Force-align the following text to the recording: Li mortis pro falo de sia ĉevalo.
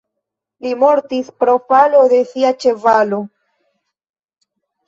Li 0.65 0.71
mortis 0.83 1.29
pro 1.43 1.55
falo 1.73 2.01
de 2.15 2.23
sia 2.31 2.53
ĉevalo. 2.65 3.23